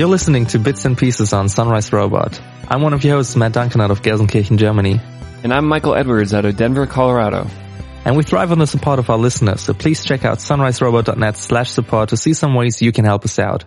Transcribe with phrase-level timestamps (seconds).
[0.00, 2.40] You're listening to Bits and Pieces on Sunrise Robot.
[2.68, 4.98] I'm one of your hosts, Matt Duncan out of Gelsenkirchen, Germany.
[5.42, 7.46] And I'm Michael Edwards out of Denver, Colorado.
[8.06, 11.70] And we thrive on the support of our listeners, so please check out sunriserobot.net slash
[11.72, 13.66] support to see some ways you can help us out.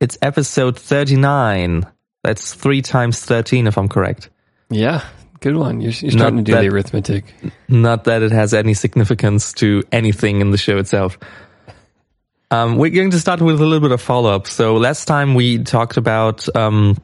[0.00, 1.86] It's episode 39.
[2.24, 4.30] That's three times 13 if I'm correct.
[4.70, 5.06] Yeah,
[5.40, 5.80] good one.
[5.80, 7.34] You're, you're starting not to do that, the arithmetic.
[7.68, 11.18] Not that it has any significance to anything in the show itself.
[12.50, 14.46] Um, we're going to start with a little bit of follow up.
[14.46, 16.96] So last time we talked about um,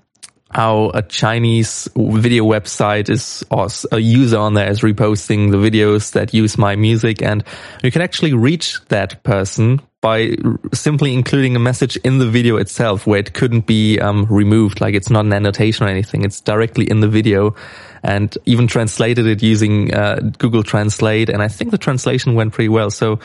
[0.51, 6.12] how a Chinese video website is, or a user on there is reposting the videos
[6.12, 7.42] that use my music, and
[7.83, 10.34] you can actually reach that person by
[10.74, 14.80] simply including a message in the video itself where it couldn't be um, removed.
[14.80, 16.25] Like it's not an annotation or anything.
[16.25, 17.55] It's directly in the video
[18.02, 21.30] and even translated it using uh, Google Translate.
[21.30, 22.91] And I think the translation went pretty well.
[22.91, 23.20] So,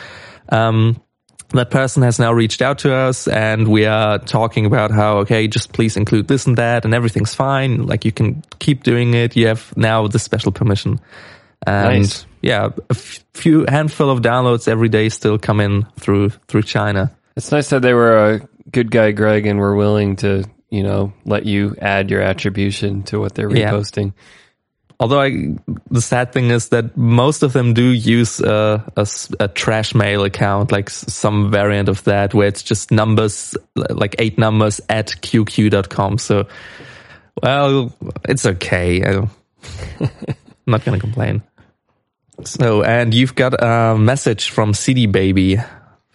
[0.49, 1.01] um,
[1.51, 5.47] that person has now reached out to us and we are talking about how, okay,
[5.47, 7.87] just please include this and that and everything's fine.
[7.87, 9.35] Like you can keep doing it.
[9.35, 10.99] You have now the special permission.
[11.65, 12.25] And nice.
[12.41, 17.15] yeah, a f- few handful of downloads every day still come in through, through China.
[17.35, 21.13] It's nice that they were a good guy, Greg, and were willing to, you know,
[21.25, 24.13] let you add your attribution to what they're reposting.
[24.15, 24.23] Yeah
[24.99, 25.55] although I,
[25.91, 29.07] the sad thing is that most of them do use uh, a, a,
[29.43, 34.37] a, trash mail account, like some variant of that, where it's just numbers, like eight
[34.37, 36.17] numbers at qq.com.
[36.17, 36.47] So,
[37.41, 37.93] well,
[38.27, 39.21] it's okay.
[40.67, 41.41] Not going to complain.
[42.43, 45.55] So, and you've got a message from CD Baby.
[45.55, 45.67] A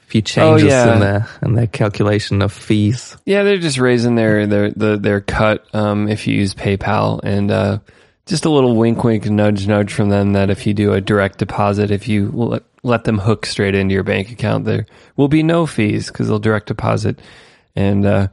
[0.06, 0.94] few changes oh, yeah.
[0.94, 3.16] in their in their calculation of fees.
[3.24, 7.50] Yeah, they're just raising their their their, their cut um, if you use PayPal and.
[7.50, 7.78] Uh,
[8.24, 11.38] just a little wink, wink, nudge, nudge from them that if you do a direct
[11.38, 14.86] deposit, if you let, let them hook straight into your bank account, there
[15.16, 17.20] will be no fees because they'll direct deposit.
[17.74, 18.28] And uh,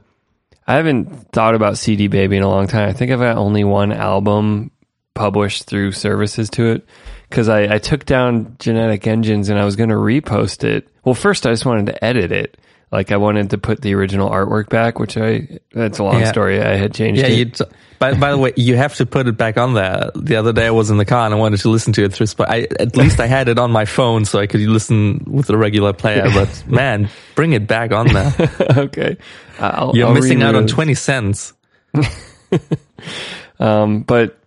[0.66, 2.88] I haven't thought about CD Baby in a long time.
[2.88, 4.70] I think I've got only one album
[5.14, 6.86] published through services to it
[7.28, 10.88] because I, I took down Genetic Engines and I was going to repost it.
[11.04, 12.56] Well, first I just wanted to edit it
[12.92, 16.30] like I wanted to put the original artwork back, which I that's a long yeah.
[16.30, 16.60] story.
[16.60, 17.20] I had changed.
[17.20, 17.54] Yeah, it.
[17.54, 17.64] T-
[18.00, 20.10] by, by the way, you have to put it back on there.
[20.16, 22.14] The other day I was in the car and I wanted to listen to it
[22.14, 22.26] through.
[22.40, 25.56] I at least I had it on my phone so I could listen with the
[25.56, 26.28] regular player.
[26.40, 28.32] But man, bring it back on there.
[28.76, 29.18] okay,
[29.58, 31.52] I'll, you're I'll missing out on twenty cents.
[33.60, 34.39] um, but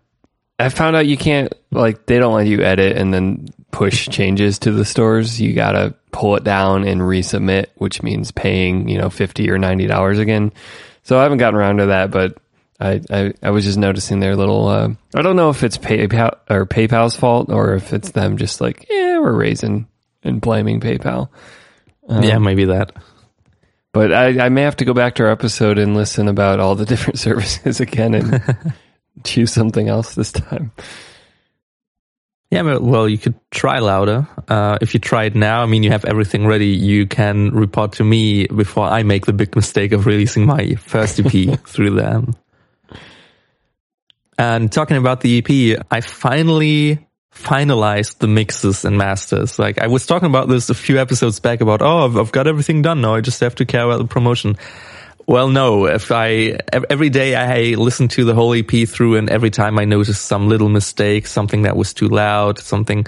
[0.60, 4.60] I found out you can't like they don't let you edit and then push changes
[4.60, 5.42] to the stores.
[5.42, 10.20] You gotta pull it down and resubmit, which means paying, you know, 50 or $90
[10.20, 10.54] again.
[11.02, 12.38] So I haven't gotten around to that, but
[12.80, 16.38] I, I, I was just noticing their little, uh, I don't know if it's PayPal
[16.50, 19.88] or PayPal's fault or if it's them just like, yeah, we're raising
[20.24, 21.30] and blaming PayPal.
[22.08, 22.92] Um, yeah, maybe that.
[23.92, 26.76] But I, I may have to go back to our episode and listen about all
[26.76, 28.74] the different services again and
[29.24, 30.72] choose something else this time.
[32.54, 34.28] Yeah, well, you could try louder.
[34.48, 36.68] Uh, if you try it now, I mean, you have everything ready.
[36.68, 41.20] You can report to me before I make the big mistake of releasing my first
[41.20, 42.36] EP through them.
[44.38, 49.58] And talking about the EP, I finally finalized the mixes and masters.
[49.58, 52.46] Like I was talking about this a few episodes back about, oh, I've, I've got
[52.46, 53.16] everything done now.
[53.16, 54.58] I just have to care about the promotion.
[55.26, 55.86] Well, no.
[55.86, 59.86] If I every day I listen to the whole EP through, and every time I
[59.86, 63.06] notice some little mistake, something that was too loud, something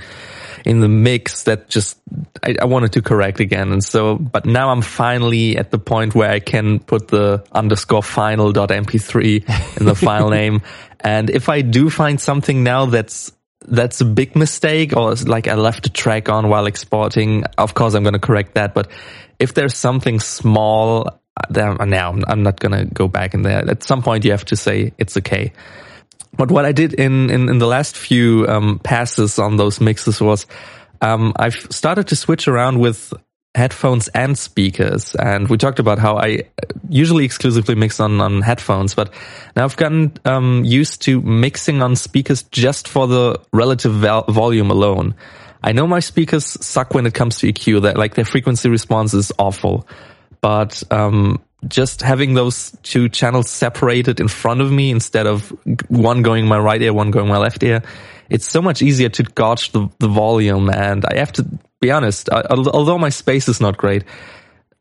[0.65, 1.97] in the mix that just
[2.41, 3.71] I, I, wanted to correct again.
[3.71, 8.01] And so, but now I'm finally at the point where I can put the underscore
[8.01, 10.61] final dot mp3 in the file name.
[11.01, 13.31] And if I do find something now that's
[13.67, 17.93] that's a big mistake or like I left a track on while exporting, of course
[17.93, 18.73] I'm going to correct that.
[18.73, 18.89] But
[19.39, 23.69] if there's something small now I'm not gonna go back in there.
[23.69, 25.53] At some point, you have to say it's okay.
[26.37, 30.21] But what I did in in, in the last few um, passes on those mixes
[30.21, 30.47] was
[31.01, 33.13] um, I've started to switch around with
[33.55, 35.15] headphones and speakers.
[35.15, 36.43] And we talked about how I
[36.89, 39.13] usually exclusively mix on, on headphones, but
[39.55, 45.15] now I've gotten um, used to mixing on speakers just for the relative volume alone.
[45.63, 49.13] I know my speakers suck when it comes to EQ, that like their frequency response
[49.13, 49.87] is awful
[50.45, 55.49] but um, just having those two channels separated in front of me instead of
[55.87, 57.81] one going my right ear, one going my left ear,
[58.29, 60.69] it's so much easier to gauge the, the volume.
[60.69, 61.47] And I have to
[61.81, 64.03] be honest, I, although my space is not great,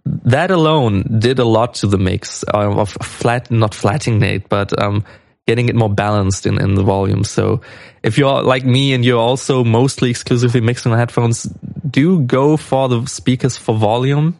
[0.04, 5.02] that alone did a lot to the mix of flat, not flattening it, but um,
[5.46, 7.24] getting it more balanced in, in the volume.
[7.24, 7.62] So
[8.02, 11.44] if you're like me and you're also mostly exclusively mixing on headphones,
[11.90, 14.38] do go for the speakers for volume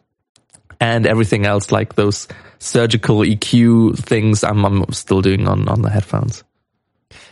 [0.85, 2.29] and everything else like those
[2.59, 6.45] surgical EQ things I'm, I'm still doing on, on the headphones.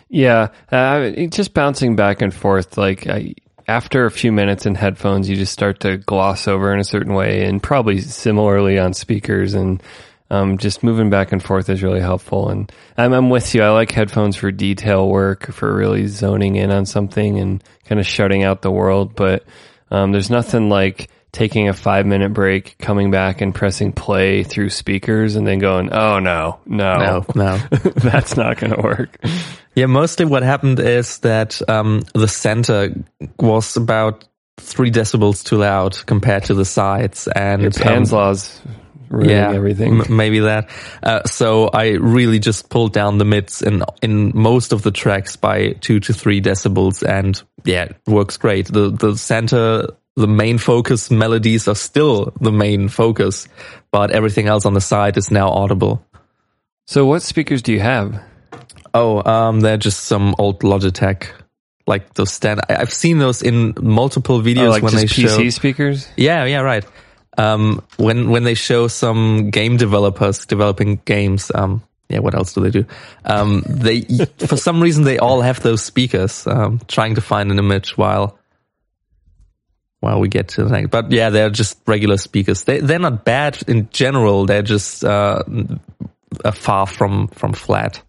[0.08, 2.78] Yeah, uh, just bouncing back and forth.
[2.78, 3.34] Like I,
[3.68, 7.12] after a few minutes in headphones, you just start to gloss over in a certain
[7.12, 9.52] way, and probably similarly on speakers.
[9.52, 9.82] And
[10.30, 12.48] um, just moving back and forth is really helpful.
[12.48, 13.62] And I'm, I'm with you.
[13.62, 18.06] I like headphones for detail work, for really zoning in on something and kind of
[18.06, 19.14] shutting out the world.
[19.14, 19.44] But
[19.90, 24.68] um, there's nothing like taking a five minute break, coming back and pressing play through
[24.68, 27.56] speakers and then going, oh no, no, No, no.
[27.96, 29.18] that's not going to work.
[29.74, 32.94] Yeah, mostly what happened is that um, the center
[33.38, 38.60] was about three decibels too loud compared to the sides, and Your Pan's um, laws
[39.08, 40.00] ruining everything.
[40.00, 40.68] m- maybe that.
[41.02, 45.36] Uh, so I really just pulled down the mids in in most of the tracks
[45.36, 48.66] by two to three decibels, and yeah, it works great.
[48.66, 53.48] The the center, the main focus melodies are still the main focus,
[53.90, 56.04] but everything else on the side is now audible.
[56.86, 58.22] so what speakers do you have?
[58.94, 61.28] Oh, um, they're just some old Logitech,
[61.86, 62.60] like those stand.
[62.68, 65.48] I, I've seen those in multiple videos Oh, like when they PC show.
[65.50, 66.06] speakers?
[66.16, 66.84] Yeah, yeah, right.
[67.38, 72.60] Um, when when they show some game developers developing games, um, yeah, what else do
[72.60, 72.84] they do?
[73.24, 74.02] Um, they
[74.46, 76.46] for some reason they all have those speakers.
[76.46, 78.38] Um, trying to find an image while
[80.02, 80.90] while we get to the next.
[80.90, 82.64] But yeah, they're just regular speakers.
[82.64, 84.46] They they're not bad in general.
[84.46, 85.44] They're just uh,
[86.52, 88.02] far from from flat.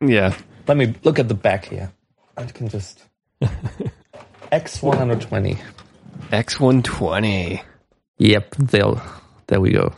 [0.00, 0.36] Yeah.
[0.68, 1.90] Let me look at the back here.
[2.36, 3.02] I can just
[4.52, 5.58] X120.
[6.30, 7.62] X120.
[8.18, 9.02] Yep, they'll.
[9.46, 9.94] There we go.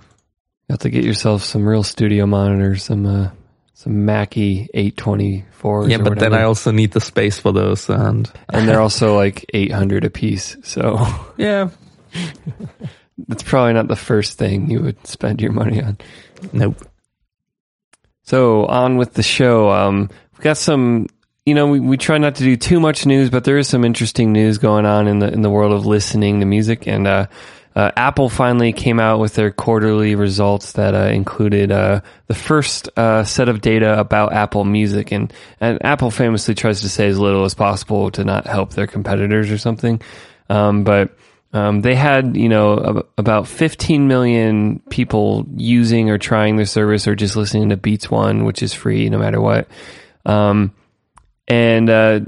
[0.68, 3.30] You have to get yourself some real studio monitors, some uh,
[3.74, 5.90] some Mackie 824.
[5.90, 9.44] Yeah, but then I also need the space for those, and and they're also like
[9.52, 10.56] 800 a piece.
[10.62, 11.04] So
[11.36, 11.70] yeah,
[13.28, 15.98] that's probably not the first thing you would spend your money on.
[16.52, 16.76] nope.
[18.22, 19.70] So on with the show.
[19.70, 21.08] Um, we've got some.
[21.44, 23.84] You know, we, we try not to do too much news, but there is some
[23.84, 26.88] interesting news going on in the in the world of listening to music.
[26.88, 27.26] And uh,
[27.74, 32.88] uh, Apple finally came out with their quarterly results that uh, included uh, the first
[32.96, 35.10] uh, set of data about Apple Music.
[35.10, 38.86] And and Apple famously tries to say as little as possible to not help their
[38.86, 40.00] competitors or something.
[40.48, 41.16] Um, but
[41.52, 47.08] um, they had, you know, ab- about 15 million people using or trying their service
[47.08, 49.68] or just listening to Beats One, which is free no matter what.
[50.24, 50.72] Um,
[51.48, 52.20] and uh,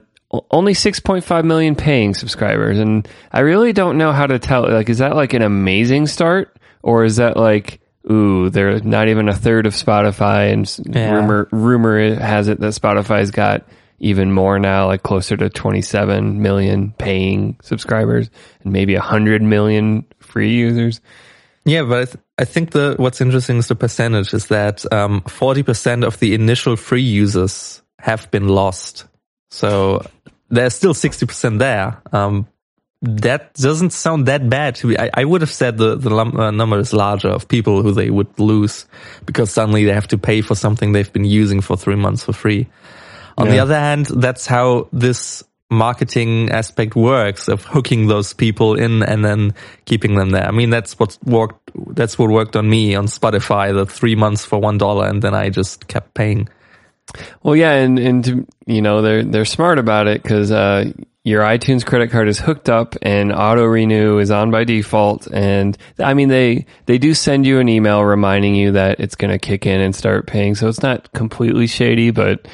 [0.50, 2.78] only 6.5 million paying subscribers.
[2.78, 4.68] And I really don't know how to tell.
[4.68, 7.80] Like, is that like an amazing start, or is that like,
[8.10, 10.52] ooh, they're not even a third of Spotify?
[10.52, 11.14] And Yeah.
[11.14, 13.66] rumor rumor has it that Spotify's got
[13.98, 18.28] even more now, like closer to 27 million paying subscribers
[18.62, 21.00] and maybe 100 million free users.
[21.64, 26.04] Yeah, but I, think the what's interesting is the percentage is that um, forty percent
[26.04, 29.06] of the initial free users have been lost.
[29.50, 30.06] So
[30.48, 32.00] there's still sixty percent there.
[32.12, 32.46] Um,
[33.02, 34.96] that doesn't sound that bad to me.
[34.98, 37.92] I, I would have said the the lum- uh, number is larger of people who
[37.92, 38.86] they would lose
[39.26, 42.32] because suddenly they have to pay for something they've been using for three months for
[42.32, 42.68] free.
[43.38, 49.02] On the other hand, that's how this marketing aspect works of hooking those people in
[49.02, 49.52] and then
[49.84, 50.46] keeping them there.
[50.46, 51.70] I mean, that's what worked.
[51.94, 55.34] That's what worked on me on Spotify, the three months for one dollar, and then
[55.34, 56.48] I just kept paying.
[57.42, 60.92] Well, yeah, and and you know they're they're smart about it because uh,
[61.26, 65.26] your iTunes credit card is hooked up and auto renew is on by default.
[65.26, 69.32] And I mean they they do send you an email reminding you that it's going
[69.32, 70.54] to kick in and start paying.
[70.54, 72.46] So it's not completely shady, but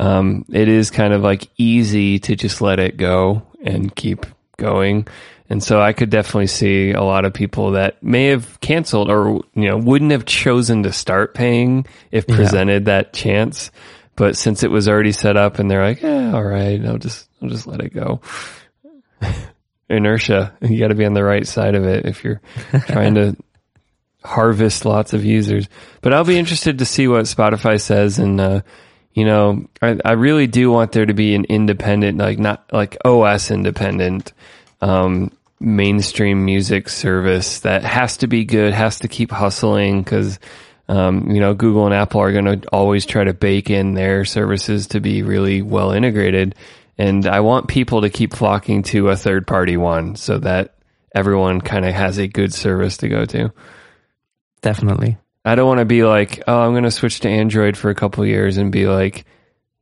[0.00, 5.06] um, it is kind of like easy to just let it go and keep going.
[5.48, 9.44] And so I could definitely see a lot of people that may have canceled or
[9.54, 13.70] you know wouldn't have chosen to start paying if presented that chance.
[14.16, 17.28] But since it was already set up and they're like, eh, all right, I'll just
[17.40, 18.20] I'll just let it go.
[19.88, 20.56] Inertia.
[20.62, 22.40] You got to be on the right side of it if you're
[22.88, 23.36] trying to
[24.24, 25.68] harvest lots of users.
[26.00, 28.60] But I'll be interested to see what Spotify says and uh
[29.16, 32.98] you know, I, I really do want there to be an independent, like not like
[33.02, 34.34] OS independent,
[34.82, 40.38] um, mainstream music service that has to be good, has to keep hustling because,
[40.88, 44.24] um, you know, Google and Apple are going to always try to bake in their
[44.24, 46.54] services to be really well integrated.
[46.98, 50.74] And I want people to keep flocking to a third party one so that
[51.14, 53.52] everyone kind of has a good service to go to.
[54.62, 55.18] Definitely.
[55.44, 57.94] I don't want to be like, oh, I'm going to switch to Android for a
[57.94, 59.24] couple years and be like,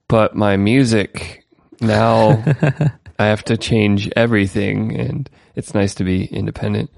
[0.08, 1.44] but my music
[1.80, 2.44] now
[3.18, 6.90] I have to change everything, and it's nice to be independent.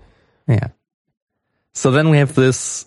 [0.48, 0.68] Yeah.
[1.74, 2.86] So then we have this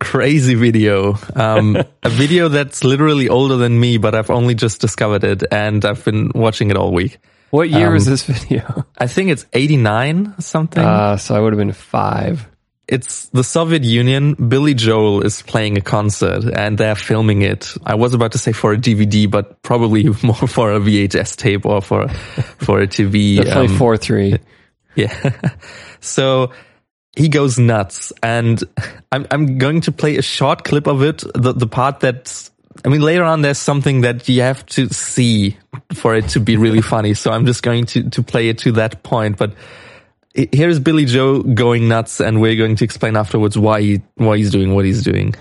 [0.00, 5.24] crazy video, um, a video that's literally older than me, but I've only just discovered
[5.24, 7.18] it and I've been watching it all week.
[7.50, 8.84] What year Um, was this video?
[8.98, 10.82] I think it's 89 something.
[10.84, 12.46] Uh, so I would have been five.
[12.88, 14.34] it's the Soviet Union.
[14.34, 17.74] Billy Joel is playing a concert and they're filming it.
[17.84, 21.64] I was about to say for a DVD, but probably more for a VHS tape
[21.64, 22.08] or for,
[22.58, 23.36] for a TV.
[23.38, 24.38] Definitely um, four three.
[25.02, 25.30] Yeah.
[26.00, 26.52] so
[27.16, 28.62] he goes nuts and
[29.12, 31.22] I'm, I'm going to play a short clip of it.
[31.34, 32.50] The, the part that's,
[32.84, 35.56] I mean, later on, there's something that you have to see
[35.92, 37.14] for it to be really funny.
[37.14, 39.38] So I'm just going to, to play it to that point.
[39.38, 39.54] But
[40.34, 44.50] here's Billy Joel going nuts and we're going to explain afterwards why he, why he's
[44.50, 45.34] doing what he's doing.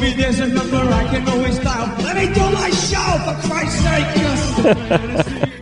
[0.00, 1.86] Me there's a number I can always dial.
[2.02, 4.14] Let me do my show, for Christ's sake.
[4.16, 5.60] Just a fantasy.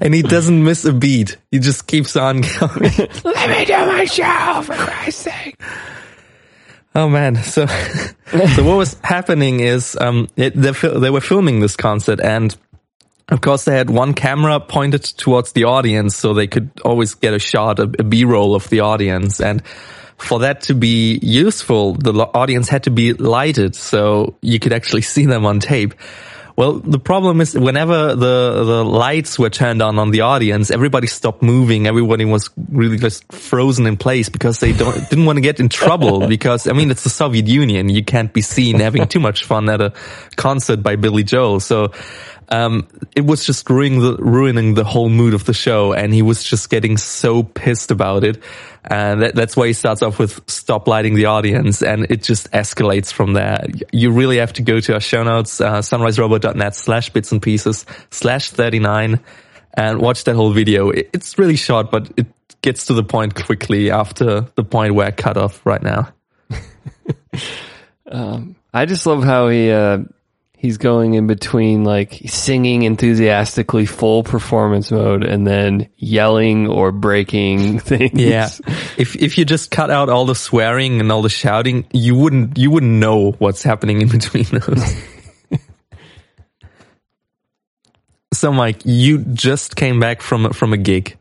[0.00, 1.36] And he doesn't miss a beat.
[1.50, 2.92] He just keeps on going.
[3.24, 5.60] Let me do my show for Christ's sake.
[6.94, 7.36] Oh man!
[7.36, 7.66] So,
[8.26, 12.56] so what was happening is um, it, they, they were filming this concert, and
[13.28, 17.32] of course they had one camera pointed towards the audience, so they could always get
[17.32, 19.62] a shot, a, a B-roll of the audience, and
[20.20, 25.02] for that to be useful, the audience had to be lighted, so you could actually
[25.02, 25.94] see them on tape.
[26.56, 31.06] Well, the problem is whenever the the lights were turned on on the audience, everybody
[31.06, 31.86] stopped moving.
[31.86, 35.70] Everybody was really just frozen in place because they don't didn't want to get in
[35.70, 36.28] trouble.
[36.30, 37.88] Because I mean, it's the Soviet Union.
[37.88, 39.94] You can't be seen having too much fun at a
[40.36, 41.60] concert by Billy Joel.
[41.60, 41.92] So
[42.50, 46.22] um, it was just ruining the ruining the whole mood of the show, and he
[46.22, 48.42] was just getting so pissed about it.
[48.84, 52.50] And that, that's why he starts off with "Stop lighting the audience," and it just
[52.50, 53.64] escalates from there.
[53.92, 57.86] You really have to go to our show notes, uh, sunriserobot.net slash bits and pieces
[58.10, 59.20] slash thirty nine,
[59.74, 60.90] and watch that whole video.
[60.90, 62.26] It, it's really short, but it
[62.62, 66.12] gets to the point quickly after the point where I cut off right now.
[68.74, 69.98] I just love how he uh,
[70.60, 77.78] he's going in between like singing enthusiastically full performance mode and then yelling or breaking
[77.80, 78.20] things.
[78.20, 78.50] Yeah.
[78.98, 82.58] if if you just cut out all the swearing and all the shouting, you wouldn't
[82.58, 84.96] you wouldn't know what's happening in between those.
[88.34, 91.16] so Mike, you just came back from from a gig.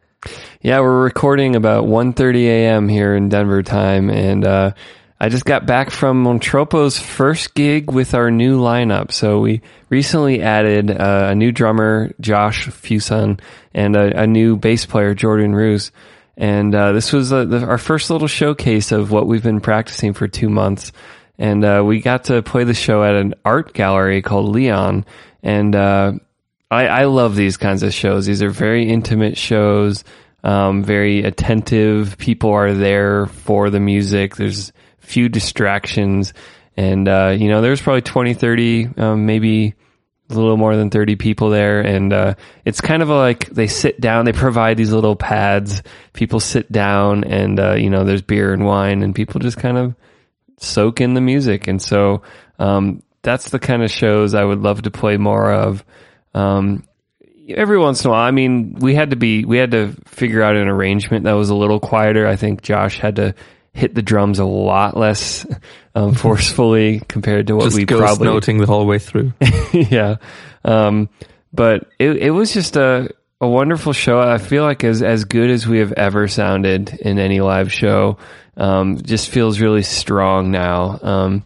[0.62, 2.90] Yeah, we're recording about 1.30 a.m.
[2.90, 4.74] here in Denver time, and uh,
[5.22, 9.12] I just got back from Montropo's first gig with our new lineup.
[9.12, 13.42] So we recently added uh, a new drummer, Josh Fuson,
[13.74, 15.92] and a, a new bass player, Jordan Roos.
[16.38, 20.14] And uh, this was uh, the, our first little showcase of what we've been practicing
[20.14, 20.94] for two months.
[21.38, 25.06] And uh, we got to play the show at an art gallery called Leon.
[25.44, 26.14] And uh,
[26.72, 28.26] I, I love these kinds of shows.
[28.26, 30.06] These are very intimate shows,
[30.46, 32.18] um, very attentive.
[32.18, 34.38] People are there for the music.
[34.38, 34.72] There's
[35.10, 36.34] few distractions.
[36.78, 39.74] And, uh, you know, there's probably 20, 30, um, maybe
[40.30, 41.82] a little more than 30 people there.
[41.82, 45.82] And, uh, it's kind of like they sit down, they provide these little pads.
[46.14, 49.78] People sit down and, uh, you know, there's beer and wine and people just kind
[49.78, 49.96] of
[50.60, 51.68] soak in the music.
[51.68, 52.22] And so,
[52.60, 55.84] um, that's the kind of shows I would love to play more of.
[56.36, 56.84] Um,
[57.50, 60.44] every once in a while, I mean, we had to be, we had to figure
[60.44, 62.28] out an arrangement that was a little quieter.
[62.28, 63.34] I think Josh had to
[63.74, 65.46] hit the drums a lot less
[65.96, 69.34] um, forcefully compared to what Just we ghost probably noting the whole way through.
[69.74, 70.18] yeah.
[70.64, 71.10] Um,
[71.54, 73.10] but it, it was just a,
[73.42, 74.20] a wonderful show.
[74.20, 78.18] I feel like as, as good as we have ever sounded in any live show,
[78.58, 81.00] um, just feels really strong now.
[81.02, 81.44] Um,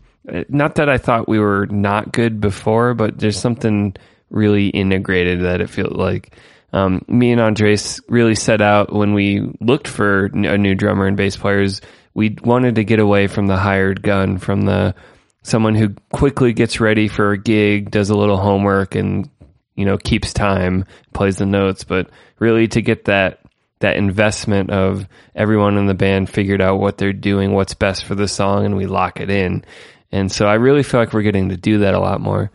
[0.49, 3.95] not that I thought we were not good before, but there's something
[4.29, 6.35] really integrated that it feels like.
[6.71, 11.15] Um, me and Andres really set out when we looked for a new drummer and
[11.15, 11.81] bass players.
[12.13, 14.95] We wanted to get away from the hired gun, from the
[15.41, 19.29] someone who quickly gets ready for a gig, does a little homework, and
[19.75, 21.83] you know keeps time, plays the notes.
[21.83, 23.39] But really, to get that
[23.79, 28.15] that investment of everyone in the band figured out what they're doing, what's best for
[28.15, 29.65] the song, and we lock it in.
[30.11, 32.51] And so I really feel like we're getting to do that a lot more.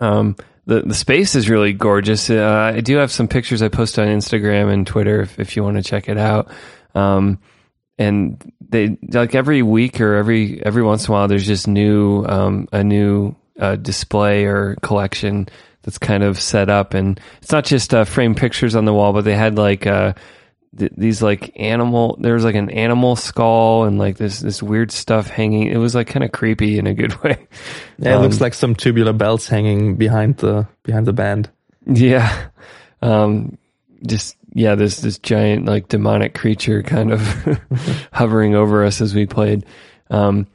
[0.00, 0.36] Um,
[0.66, 2.28] the the space is really gorgeous.
[2.28, 5.62] Uh, I do have some pictures I post on Instagram and Twitter if, if you
[5.62, 6.50] want to check it out.
[6.94, 7.38] Um,
[7.98, 12.24] and they like every week or every every once in a while, there's just new
[12.26, 15.48] um, a new uh, display or collection
[15.82, 19.12] that's kind of set up, and it's not just uh, framed pictures on the wall,
[19.12, 20.12] but they had like uh,
[20.76, 22.16] th- these like animal.
[22.20, 25.68] There was like an animal skull and like this this weird stuff hanging.
[25.68, 27.38] It was like kind of creepy in a good way.
[27.98, 31.50] Yeah, it Um, looks like some tubular bells hanging behind the behind the band.
[31.86, 32.48] Yeah.
[33.00, 33.58] Um,
[34.06, 37.20] just, yeah, this, this giant, like, demonic creature kind of
[38.12, 39.66] hovering over us as we played.
[40.08, 40.46] Um,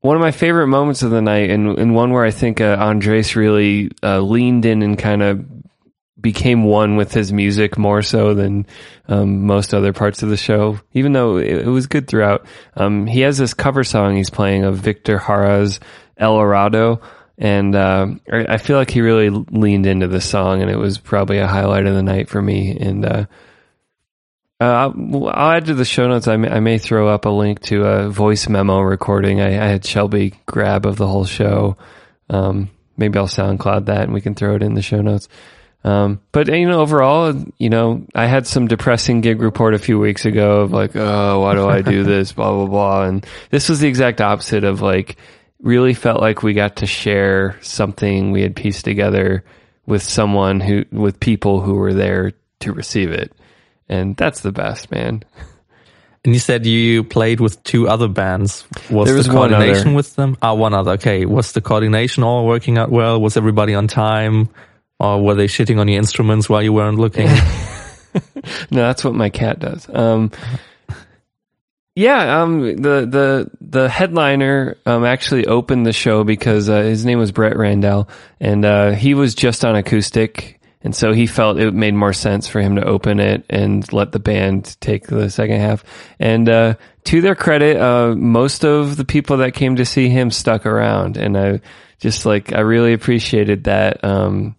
[0.00, 2.76] one of my favorite moments of the night, and, and one where I think uh,
[2.78, 5.44] Andres really uh, leaned in and kind of
[6.20, 8.66] became one with his music more so than
[9.08, 12.44] um, most other parts of the show, even though it, it was good throughout.
[12.76, 15.80] Um, he has this cover song he's playing of Victor Jara's
[16.18, 17.00] El Dorado.
[17.40, 20.98] And uh, I I feel like he really leaned into this song, and it was
[20.98, 22.76] probably a highlight of the night for me.
[22.78, 23.24] And uh,
[24.60, 26.28] uh, I'll, I'll add to the show notes.
[26.28, 29.40] I may, I may throw up a link to a voice memo recording.
[29.40, 31.78] I, I had Shelby grab of the whole show.
[32.28, 32.68] Um,
[32.98, 35.28] maybe I'll SoundCloud that, and we can throw it in the show notes.
[35.82, 39.98] Um, but you know, overall, you know, I had some depressing gig report a few
[39.98, 42.32] weeks ago of like, oh, why do I do this?
[42.34, 43.04] blah blah blah.
[43.04, 45.16] And this was the exact opposite of like,
[45.62, 49.44] really felt like we got to share something we had pieced together
[49.86, 53.32] with someone who, with people who were there to receive it,
[53.88, 55.22] and that's the best, man.
[56.22, 58.66] And you said you played with two other bands.
[58.90, 59.96] Was, There was the coordination other.
[59.96, 60.36] with them?
[60.42, 60.90] Ah, one other.
[60.90, 61.24] Okay.
[61.24, 63.18] Was the coordination all working out well?
[63.18, 64.50] Was everybody on time?
[64.98, 67.26] Or were they shitting on your instruments while you weren't looking?
[68.70, 69.88] No, that's what my cat does.
[69.88, 70.30] Um,
[72.00, 77.18] yeah, um, the the the headliner um, actually opened the show because uh, his name
[77.18, 78.08] was Brett Randall,
[78.40, 82.48] and uh, he was just on acoustic, and so he felt it made more sense
[82.48, 85.84] for him to open it and let the band take the second half.
[86.18, 90.30] And uh, to their credit, uh, most of the people that came to see him
[90.30, 91.60] stuck around, and I
[91.98, 94.02] just like I really appreciated that.
[94.02, 94.56] Um,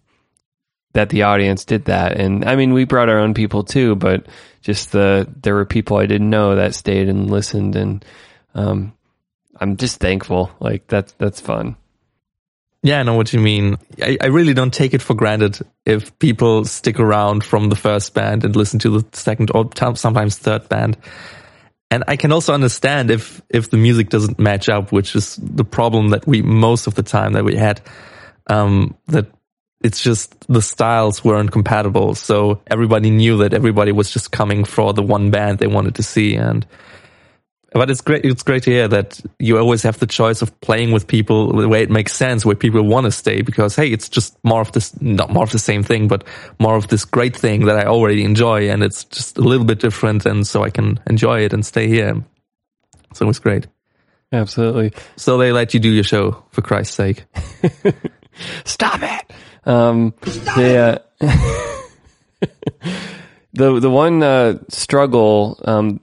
[0.94, 2.18] that the audience did that.
[2.18, 4.26] And I mean, we brought our own people too, but
[4.60, 7.76] just the, there were people I didn't know that stayed and listened.
[7.76, 8.04] And,
[8.54, 8.92] um,
[9.60, 10.50] I'm just thankful.
[10.60, 11.76] Like that's, that's fun.
[12.82, 13.78] yeah, I know what you mean.
[14.02, 18.12] I, I really don't take it for granted if people stick around from the first
[18.12, 20.96] band and listen to the second or sometimes third band.
[21.92, 25.64] And I can also understand if, if the music doesn't match up, which is the
[25.64, 27.80] problem that we, most of the time that we had,
[28.48, 29.26] um, that
[29.82, 32.14] it's just the styles weren't compatible.
[32.14, 36.02] So everybody knew that everybody was just coming for the one band they wanted to
[36.02, 36.36] see.
[36.36, 36.66] And,
[37.72, 38.24] but it's great.
[38.24, 41.68] It's great to hear that you always have the choice of playing with people the
[41.68, 44.70] way it makes sense, where people want to stay because, hey, it's just more of
[44.72, 46.24] this, not more of the same thing, but
[46.58, 48.70] more of this great thing that I already enjoy.
[48.70, 50.26] And it's just a little bit different.
[50.26, 52.22] And so I can enjoy it and stay here.
[53.14, 53.66] So it's great.
[54.32, 54.92] Absolutely.
[55.16, 57.24] So they let you do your show for Christ's sake.
[58.64, 59.32] Stop it.
[59.64, 62.46] Um, the, uh,
[63.52, 66.00] the, the one, uh, struggle, um,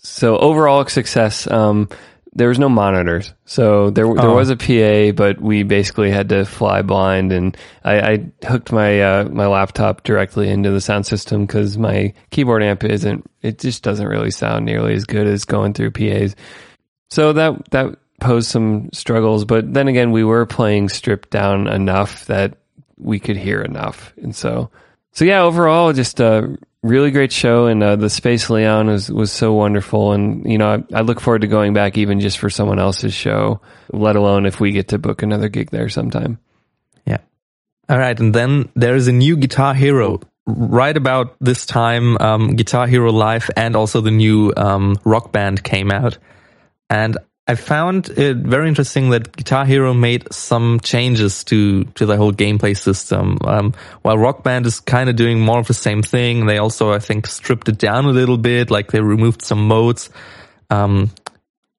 [0.00, 1.88] so overall success, um,
[2.32, 3.32] there was no monitors.
[3.46, 4.36] So there, there Oh.
[4.36, 9.00] was a PA, but we basically had to fly blind and I, I hooked my,
[9.00, 13.82] uh, my laptop directly into the sound system because my keyboard amp isn't, it just
[13.82, 16.36] doesn't really sound nearly as good as going through PAs.
[17.10, 22.26] So that, that posed some struggles, but then again, we were playing stripped down enough
[22.26, 22.58] that
[22.98, 24.12] we could hear enough.
[24.22, 24.70] And so,
[25.12, 27.66] so yeah, overall, just a really great show.
[27.66, 30.12] And uh, the Space Leon was, was so wonderful.
[30.12, 33.14] And, you know, I, I look forward to going back even just for someone else's
[33.14, 33.60] show,
[33.92, 36.38] let alone if we get to book another gig there sometime.
[37.06, 37.18] Yeah.
[37.88, 38.18] All right.
[38.18, 40.20] And then there is a new Guitar Hero.
[40.50, 45.62] Right about this time, um, Guitar Hero Live and also the new um, rock band
[45.62, 46.16] came out.
[46.88, 47.18] And
[47.50, 52.30] I found it very interesting that Guitar Hero made some changes to, to the whole
[52.30, 53.38] gameplay system.
[53.42, 56.92] Um, while Rock Band is kind of doing more of the same thing, they also,
[56.92, 60.10] I think, stripped it down a little bit, like they removed some modes.
[60.68, 61.10] Um,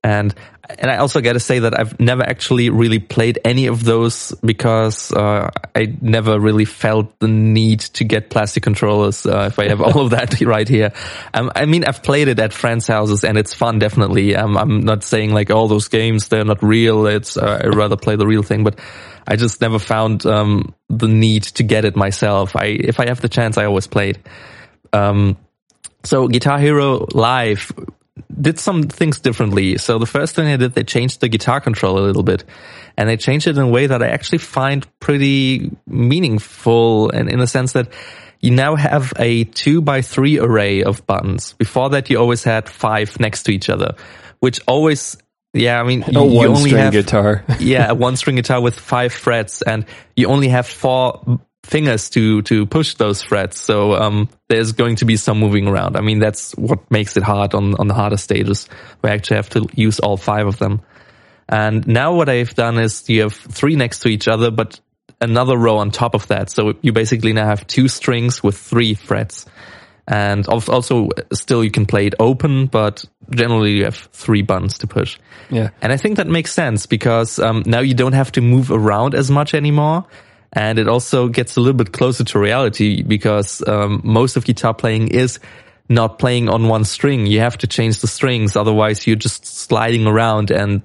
[0.03, 0.34] and
[0.77, 4.34] and I also got to say that I've never actually really played any of those
[4.43, 9.25] because uh, I never really felt the need to get plastic controllers.
[9.25, 10.93] Uh, if I have all of that right here,
[11.34, 14.36] um, I mean I've played it at friends' houses and it's fun, definitely.
[14.36, 17.08] Um, I'm not saying like all those games they're not real.
[17.08, 18.79] It's uh, I'd rather play the real thing, but
[19.27, 22.55] I just never found um, the need to get it myself.
[22.55, 24.19] I if I have the chance, I always played.
[24.93, 25.38] Um,
[26.03, 27.71] so Guitar Hero Live
[28.39, 29.77] did some things differently.
[29.77, 32.43] So the first thing they did, they changed the guitar control a little bit.
[32.97, 37.39] And they changed it in a way that I actually find pretty meaningful and in
[37.39, 37.91] a sense that
[38.41, 41.53] you now have a two by three array of buttons.
[41.53, 43.95] Before that, you always had five next to each other,
[44.39, 45.17] which always,
[45.53, 47.43] yeah, I mean, you, A you one only string have, guitar.
[47.60, 52.41] yeah, a one string guitar with five frets and you only have four fingers to
[52.43, 53.60] to push those frets.
[53.60, 55.98] So um, there's going to be some moving around.
[55.98, 58.67] I mean, that's what makes it hard on on the harder stages.
[59.02, 60.82] We actually have to use all five of them.
[61.48, 64.80] And now what I've done is you have three next to each other, but
[65.19, 66.50] another row on top of that.
[66.50, 69.45] So you basically now have two strings with three frets.
[70.08, 74.88] And also still you can play it open, but generally you have three buttons to
[74.88, 75.19] push.
[75.52, 75.69] Yeah.
[75.82, 79.13] And I think that makes sense because um, now you don't have to move around
[79.13, 80.06] as much anymore.
[80.53, 84.73] And it also gets a little bit closer to reality because um, most of guitar
[84.73, 85.39] playing is
[85.89, 87.25] not playing on one string.
[87.25, 88.55] You have to change the strings.
[88.55, 90.81] Otherwise you're just sliding around and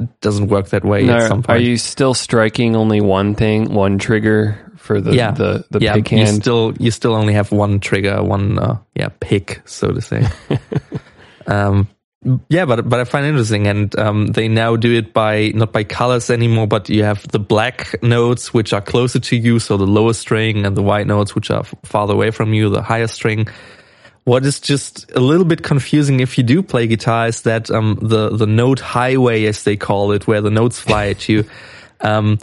[0.00, 3.72] it doesn't work that way Now, at some are you still striking only one thing,
[3.72, 5.32] one trigger for the yeah.
[5.32, 6.42] the, the yeah, pick you hand?
[6.42, 10.26] still, you still only have one trigger, one, uh, yeah, pick, so to say.
[11.46, 11.88] um,
[12.48, 15.72] yeah, but but I find it interesting, and um, they now do it by not
[15.72, 19.76] by colors anymore, but you have the black notes which are closer to you, so
[19.76, 22.82] the lower string, and the white notes which are f- farther away from you, the
[22.82, 23.46] higher string.
[24.24, 27.98] What is just a little bit confusing if you do play guitar is that um,
[28.00, 31.44] the the note highway, as they call it, where the notes fly at you.
[32.00, 32.38] Um,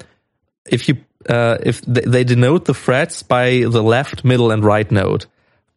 [0.65, 0.97] if you
[1.29, 5.27] uh, if they, they denote the frets by the left, middle, and right note,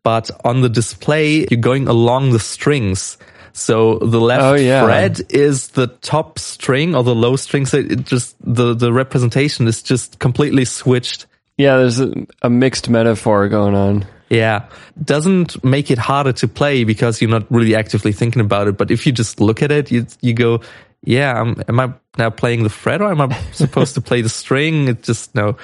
[0.02, 3.18] but on the display you're going along the strings.
[3.56, 4.84] So the left Oh, yeah.
[4.84, 7.66] fret is the top string or the low string.
[7.66, 11.26] So it just the the representation is just completely switched.
[11.56, 12.12] yeah, there's a,
[12.42, 14.04] a mixed metaphor going on.
[14.28, 14.64] Yeah,
[15.04, 18.76] doesn't make it harder to play because you're not really actively thinking about it.
[18.76, 20.60] But if you just look at it, you you go,
[21.04, 24.28] yeah, am am I now playing the fret or am I supposed to play the
[24.28, 24.88] string?
[24.88, 25.56] It just no.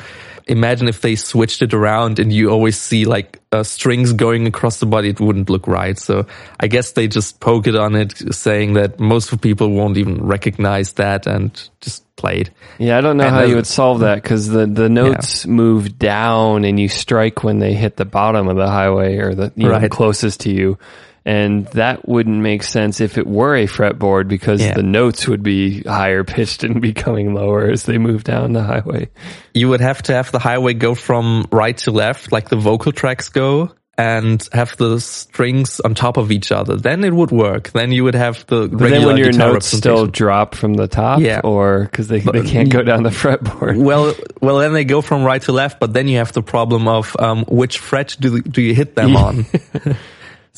[0.47, 4.79] Imagine if they switched it around and you always see like uh, strings going across
[4.79, 5.99] the body, it wouldn't look right.
[5.99, 6.27] So
[6.59, 10.25] I guess they just poke it on it, saying that most of people won't even
[10.25, 11.51] recognize that and
[11.81, 12.51] just play it.
[12.79, 15.47] Yeah, I don't know And how the- you would solve that because the, the notes
[15.47, 19.53] move down and you strike when they hit the bottom of the highway or the
[19.57, 20.79] you know, closest to you.
[21.27, 24.75] And that wouldn't make sense if it were a fretboard because Yeah.
[24.75, 29.09] the notes would be higher pitched and becoming lower as they move down the highway.
[29.55, 32.91] you would have to have the highway go from right to left, like the vocal
[32.93, 36.75] tracks go, and have the strings on top of each other.
[36.77, 37.71] Then it would work.
[37.73, 40.89] Then you would have the But regular then when your notes still drop from the
[40.89, 41.41] top Yeah.
[41.45, 43.77] or because they, they can't go down the fretboard.
[43.77, 46.89] Well, well, then they go from right to left, but then you have the problem
[46.89, 49.45] of um, which fret do do you hit them on?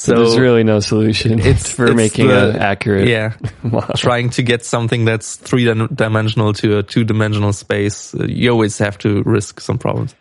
[0.03, 3.95] So there's really no solution it's for it's making the- an accurate Yeah, model.
[3.97, 8.79] trying to get something that's three dimensional to a two dimensional space, uh, you always
[8.79, 10.15] have to risk some problems.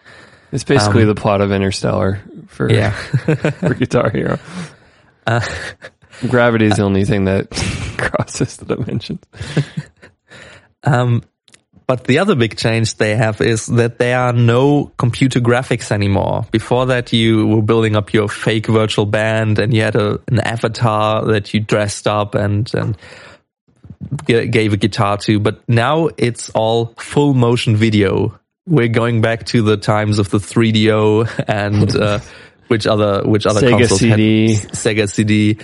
[0.51, 2.91] It's basically the plot of Interstellar for, Um, Yeah.
[3.61, 4.37] for Guitar Hero.
[6.29, 7.49] Gravity is the only thing that
[7.97, 9.23] crosses the dimensions.
[10.83, 11.23] Um,
[11.91, 16.45] but the other big change they have is that there are no computer graphics anymore.
[16.49, 20.39] Before that, you were building up your fake virtual band and you had a, an
[20.39, 22.97] avatar that you dressed up and, and
[24.25, 25.37] gave a guitar to.
[25.41, 28.39] But now it's all full motion video.
[28.65, 32.19] We're going back to the times of the 3DO and, uh,
[32.69, 34.47] which other, which other Sega consoles had CD.
[34.53, 35.57] Sega CD.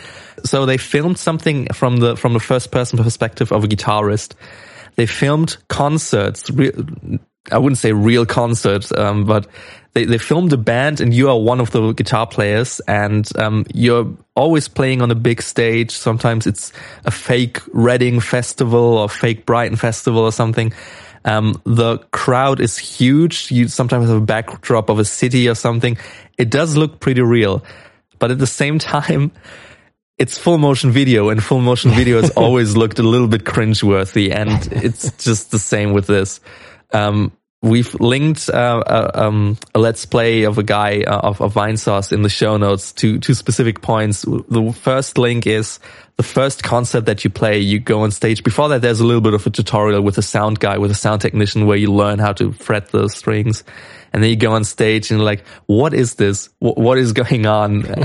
[0.43, 4.33] So they filmed something from the from the first person perspective of a guitarist.
[4.97, 6.49] They filmed concerts.
[6.51, 6.73] Re-
[7.51, 9.47] I wouldn't say real concerts, um, but
[9.93, 13.65] they, they filmed a band, and you are one of the guitar players, and um,
[13.73, 15.91] you're always playing on a big stage.
[15.91, 16.73] Sometimes it's
[17.05, 20.73] a fake Reading festival or fake Brighton festival or something.
[21.25, 23.51] Um, the crowd is huge.
[23.51, 25.97] You sometimes have a backdrop of a city or something.
[26.37, 27.63] It does look pretty real,
[28.19, 29.31] but at the same time,
[30.17, 34.33] it's full motion video and full motion video has always looked a little bit cringeworthy
[34.33, 36.39] and it's just the same with this.
[36.91, 41.53] Um, we've linked uh, uh, um, a let's play of a guy uh, of, of
[41.53, 44.23] Vinesauce in the show notes to two specific points.
[44.23, 45.79] The first link is
[46.17, 47.59] the first concert that you play.
[47.59, 48.43] You go on stage.
[48.43, 50.95] Before that, there's a little bit of a tutorial with a sound guy, with a
[50.95, 53.63] sound technician, where you learn how to fret the strings.
[54.13, 56.49] And then you go on stage and you're like, what is this?
[56.59, 57.83] Wh- what is going on?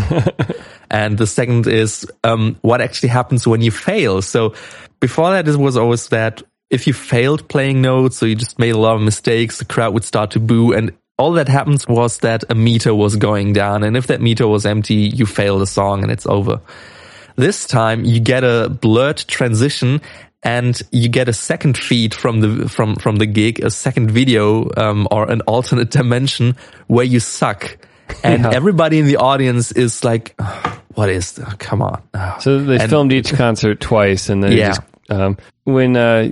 [0.92, 4.20] And the second is um, what actually happens when you fail.
[4.20, 4.54] So
[5.00, 8.74] before that, it was always that if you failed playing notes, so you just made
[8.74, 10.72] a lot of mistakes, the crowd would start to boo.
[10.72, 13.84] And all that happens was that a meter was going down.
[13.84, 16.60] And if that meter was empty, you fail the song and it's over.
[17.36, 20.00] This time you get a blurred transition
[20.42, 24.68] and you get a second feed from the from from the gig, a second video
[24.76, 26.56] um, or an alternate dimension
[26.88, 27.76] where you suck,
[28.24, 28.50] and Yeah.
[28.52, 31.38] everybody in the audience is like, "Oh, "What is?
[31.38, 32.36] Oh, come on!" Oh.
[32.40, 34.68] So they And- filmed each concert twice, and then Yeah.
[34.68, 34.80] just,
[35.10, 36.30] um, when uh,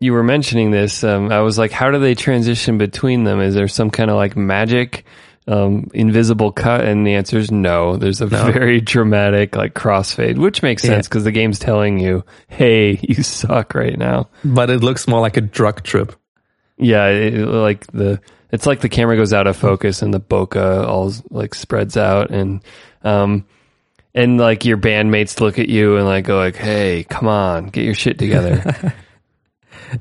[0.00, 3.40] you were mentioning this, um, I was like, how do they transition between them?
[3.40, 5.04] Is there some kind of like magic,
[5.46, 6.84] um, invisible cut?
[6.84, 7.96] And the answer is no.
[7.96, 12.98] There's a very dramatic like crossfade, which makes sense because the game's telling you, hey,
[13.02, 14.28] you suck right now.
[14.44, 16.14] But it looks more like a drug trip.
[16.76, 18.20] Yeah, it, like the
[18.52, 22.30] it's like the camera goes out of focus and the bokeh all like spreads out
[22.30, 22.62] and
[23.02, 23.44] um
[24.14, 27.84] and like your bandmates look at you and like go like, "Hey, come on, get
[27.84, 28.94] your shit together."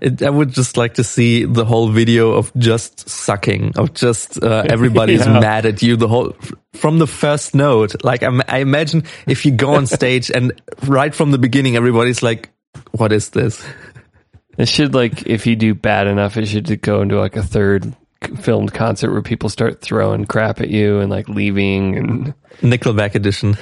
[0.02, 4.42] It, I would just like to see the whole video of just sucking, of just
[4.44, 5.40] uh, everybody's Yeah.
[5.40, 5.96] mad at you.
[5.96, 6.36] The whole
[6.74, 8.04] from the first note.
[8.04, 12.22] Like I, I imagine if you go on stage and right from the beginning, everybody's
[12.22, 12.50] like,
[12.92, 13.64] "What is this?"
[14.58, 17.96] it should like if you do bad enough, it should go into like a third
[18.42, 23.54] filmed concert where people start throwing crap at you and like leaving and Nickelback edition.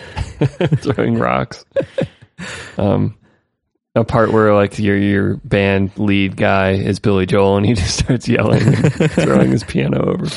[0.82, 1.66] throwing rocks.
[2.78, 3.16] Um,
[3.96, 8.00] a part where like your your band lead guy is Billy Joel and he just
[8.00, 10.28] starts yelling, throwing his piano over.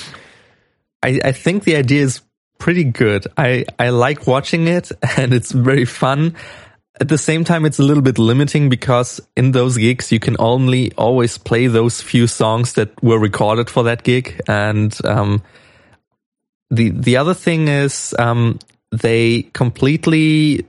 [1.02, 2.22] I, I think the idea is
[2.58, 3.26] pretty good.
[3.36, 6.36] I, I like watching it and it's very fun.
[7.00, 10.34] At the same time, it's a little bit limiting because in those gigs, you can
[10.40, 14.40] only always play those few songs that were recorded for that gig.
[14.48, 15.42] And, um,
[16.70, 18.58] the, the other thing is, um,
[18.90, 20.66] they completely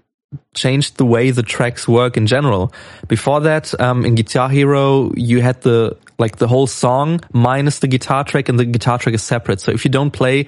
[0.54, 2.74] changed the way the tracks work in general.
[3.08, 7.88] Before that, um, in Guitar Hero, you had the like the whole song minus the
[7.88, 9.62] guitar track, and the guitar track is separate.
[9.62, 10.48] So if you don't play,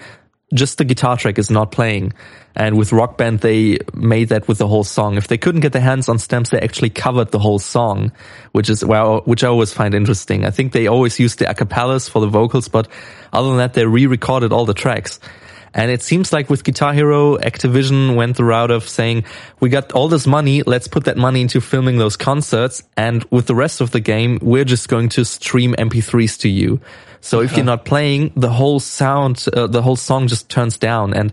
[0.53, 2.13] just the guitar track is not playing.
[2.55, 5.15] And with Rock Band, they made that with the whole song.
[5.15, 8.11] If they couldn't get their hands on stems, they actually covered the whole song,
[8.51, 10.45] which is well, which I always find interesting.
[10.45, 12.89] I think they always used the acapellas for the vocals, but
[13.31, 15.19] other than that, they re-recorded all the tracks.
[15.73, 19.23] And it seems like with Guitar Hero, Activision went the route of saying,
[19.59, 22.83] we got all this money, let's put that money into filming those concerts.
[22.97, 26.81] And with the rest of the game, we're just going to stream MP3s to you.
[27.21, 31.13] So if you're not playing, the whole sound, uh, the whole song just turns down.
[31.13, 31.31] And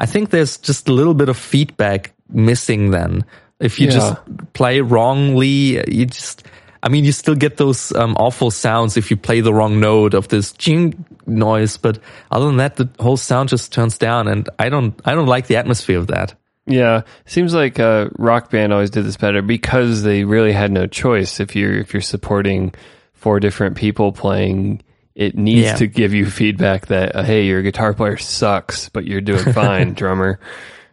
[0.00, 3.24] I think there's just a little bit of feedback missing then.
[3.60, 3.92] If you Yeah.
[3.94, 4.16] just
[4.52, 6.46] play wrongly, you just,
[6.84, 10.12] I mean, you still get those um, awful sounds if you play the wrong note
[10.12, 11.98] of this ching noise, but
[12.30, 15.46] other than that, the whole sound just turns down, and I don't, I don't like
[15.46, 16.34] the atmosphere of that.
[16.66, 20.86] Yeah, seems like uh, Rock Band always did this better because they really had no
[20.86, 21.40] choice.
[21.40, 22.72] If you're if you're supporting
[23.12, 24.82] four different people playing,
[25.14, 25.74] it needs Yeah.
[25.76, 29.92] to give you feedback that uh, hey, your guitar player sucks, but you're doing fine,
[29.94, 30.38] drummer.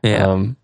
[0.03, 0.57] Yeah, Um,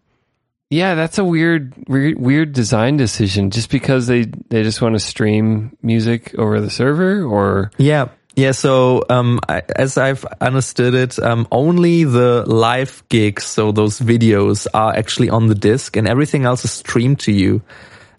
[0.70, 3.52] yeah, that's a weird, weird, weird design decision.
[3.52, 8.52] Just because they they just want to stream music over the server, or yeah, yeah.
[8.52, 14.68] So, um, I, as I've understood it, um, only the live gigs, so those videos,
[14.74, 17.62] are actually on the disc, and everything else is streamed to you.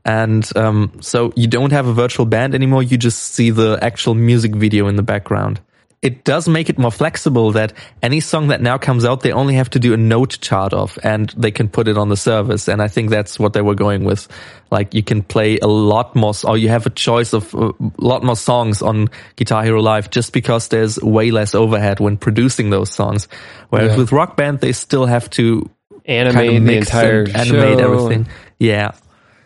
[0.06, 2.82] And um, so you don't have a virtual band anymore.
[2.82, 5.60] You just see the actual music video in the background.
[6.00, 7.72] It does make it more flexible that
[8.04, 10.96] any song that now comes out, they only have to do a note chart of
[11.02, 12.68] and they can put it on the service.
[12.68, 14.28] And I think that's what they were going with.
[14.70, 18.22] Like you can play a lot more, or you have a choice of a lot
[18.22, 22.92] more songs on Guitar Hero Live just because there's way less overhead when producing those
[22.92, 23.26] songs.
[23.70, 23.96] Whereas Yeah.
[23.98, 25.68] with Rock Band, they still have to
[26.04, 27.84] animate kind of the entire and animate show.
[27.92, 28.28] everything.
[28.60, 28.92] Yeah.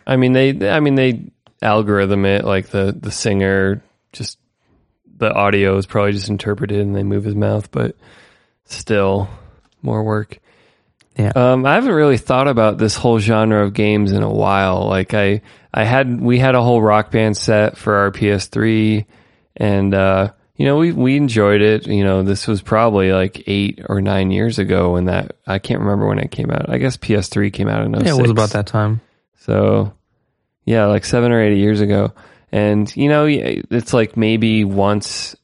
[0.07, 1.31] I mean they I mean they
[1.63, 4.37] algorithm it like the the singer just
[5.23, 7.97] the audio is probably just interpreted and they move his mouth, but
[8.65, 9.29] still
[9.81, 10.39] more work.
[11.17, 11.33] Yeah.
[11.37, 14.89] Um, I haven't really thought about this whole genre of games in a while.
[14.89, 19.07] Like I, I had, we had a whole rock band set for our PS3
[19.57, 21.87] and, uh, you know, we, we enjoyed it.
[21.87, 25.81] You know, this was probably like eight or nine years ago when that, I can't
[25.81, 26.69] remember when it came out.
[26.69, 28.05] I guess PS3 came out in 06.
[28.07, 29.01] Yeah, it was about that time.
[29.39, 29.93] So,
[30.65, 32.13] yeah, like seven or eight years ago.
[32.53, 35.35] And, you know, it's like maybe once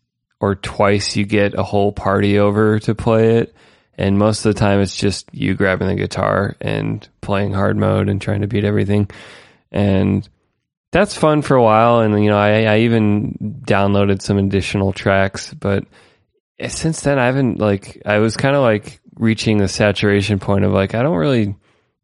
[0.41, 3.55] or twice you get a whole party over to play it.
[3.97, 8.09] And most of the time it's just you grabbing the guitar and playing hard mode
[8.09, 9.11] and trying to beat everything.
[9.73, 10.29] And
[10.93, 12.01] that's fun for a while.
[12.01, 15.53] And, you know, I, I even downloaded some additional tracks.
[15.53, 15.85] But
[16.69, 20.73] since then, I haven't, like, I was kind of like reaching the saturation point of
[20.73, 21.57] like, I don't really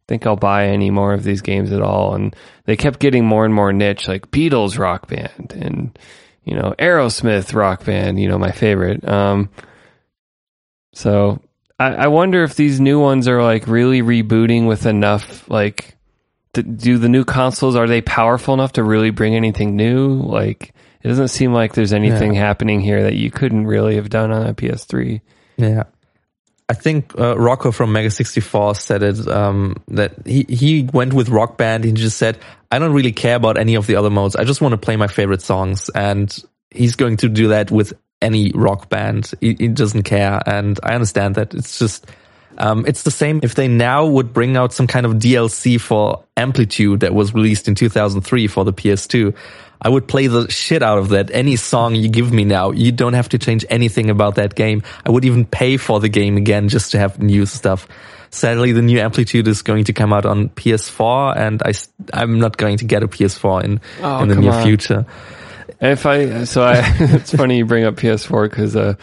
[0.09, 2.15] think I'll buy any more of these games at all.
[2.15, 5.99] And they kept getting more and more niche, like Beatles rock band and,
[6.45, 9.07] you know, Aerosmith rock band, you know, my favorite.
[9.09, 9.49] Um,
[10.93, 11.41] so
[11.79, 15.97] I, I wonder if these new ones are like really rebooting with enough, like,
[16.53, 20.21] th- do the new consoles, are they powerful enough to really bring anything new?
[20.21, 24.31] Like, it doesn't seem like there's anything happening here that you couldn't really have done
[24.31, 25.21] on a PS3.
[25.57, 25.85] Yeah.
[26.69, 31.29] I think uh, Rocco from Mega 64 said it um, that he, he went with
[31.29, 31.85] Rock Band.
[31.85, 32.39] He just said,
[32.71, 34.35] I don't really care about any of the other modes.
[34.35, 35.91] I just want to play my favorite songs.
[35.91, 36.37] And
[36.71, 39.31] he's going to do that with any rock band.
[39.41, 40.41] He, he doesn't care.
[40.47, 41.55] And I understand that.
[41.55, 42.07] It's just,
[42.57, 46.25] um, it's the same if they now would bring out some kind of DLC for
[46.37, 49.37] Amplitude that was released in 2003 for the PS2.
[49.85, 51.31] I would play the shit out of that.
[51.31, 54.83] Any song you give me now, you don't have to change anything about that game.
[55.05, 57.87] I would even pay for the game again just to have new stuff.
[58.31, 61.73] Sadly, the new Amplitude is going to come out on PS4 and I,
[62.13, 64.65] I'm not going to get a PS4 in, Oh, in the near on.
[64.65, 65.07] future.
[65.81, 68.95] If I so I it's funny you bring up PS4 because uh,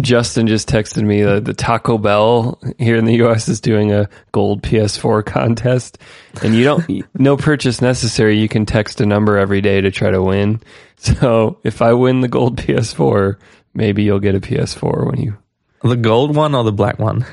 [0.00, 4.08] Justin just texted me that the Taco Bell here in the US is doing a
[4.32, 5.98] gold PS4 contest,
[6.42, 6.84] and you don't
[7.18, 8.38] no purchase necessary.
[8.38, 10.60] You can text a number every day to try to win.
[10.96, 13.36] So if I win the gold PS4,
[13.74, 15.36] maybe you'll get a PS4 when you.
[15.82, 17.26] The gold one or the black one?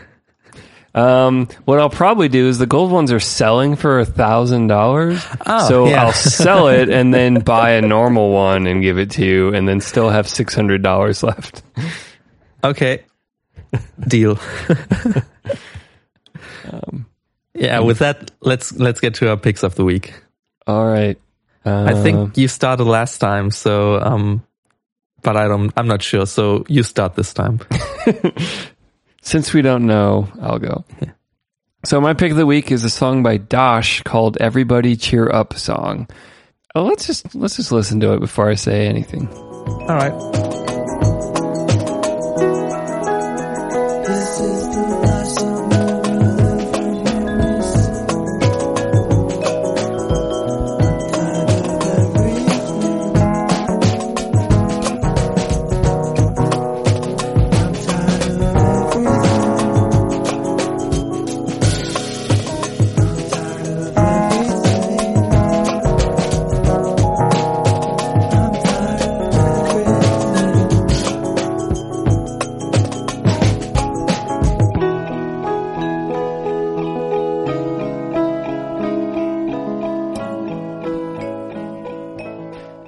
[0.94, 5.26] Um, what I'll probably do is the gold ones are selling for a thousand dollars.
[5.46, 6.04] Oh, So yeah.
[6.04, 9.68] I'll sell it and then buy a normal one and give it to you and
[9.68, 11.64] then still have six hundred dollars left.
[12.64, 13.04] Okay.
[14.08, 14.40] Deal.
[17.54, 20.14] yeah, with that, let's let's get to our picks of the week.
[20.68, 21.20] All right.
[21.66, 24.44] Uh, I think you started last time, so um
[25.22, 26.26] but I don't I'm not sure.
[26.26, 27.60] So you start this time.
[29.22, 30.84] since we don't know, I'll go.
[31.86, 35.54] So my pick of the week is a song by Dosh called "Everybody Cheer Up"
[35.58, 36.08] song.
[36.76, 39.28] Oh, let's just let's just listen to it before I say anything.
[39.28, 40.51] All right.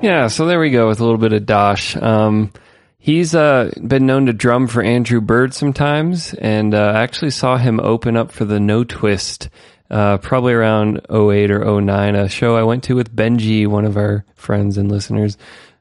[0.04, 1.96] Yeah, so there we go with a little bit of Dosh.
[1.96, 2.52] Um,
[2.98, 7.56] he's uh, been known to drum for Andrew Bird sometimes, and uh, I actually saw
[7.56, 9.48] him open up for the No Twist
[9.90, 13.96] uh, probably around 08 or 09, a show I went to with Benji, one of
[13.96, 15.38] our friends and listeners